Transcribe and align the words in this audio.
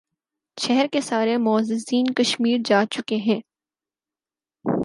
شہر 0.57 0.85
کے 0.93 1.01
سارے 1.01 1.35
معززین 1.37 2.13
کشمیر 2.17 2.59
جا 2.65 2.83
چکے 2.91 3.15
ہیں 3.17 3.39